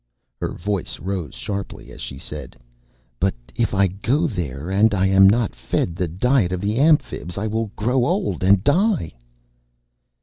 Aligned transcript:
Her 0.39 0.49
voice 0.51 0.97
rose 0.99 1.35
sharply 1.35 1.91
as 1.91 2.01
she 2.01 2.17
said, 2.17 2.55
"But 3.19 3.35
if 3.55 3.71
I 3.75 3.85
go 3.85 4.25
there, 4.25 4.71
and 4.71 4.95
I 4.95 5.05
am 5.05 5.29
not 5.29 5.53
fed 5.55 5.95
the 5.95 6.07
diet 6.07 6.51
of 6.51 6.59
the 6.59 6.79
Amphibs, 6.79 7.37
I 7.37 7.45
will 7.45 7.69
grow 7.75 8.03
old 8.07 8.43
and 8.43 8.63
die!" 8.63 9.13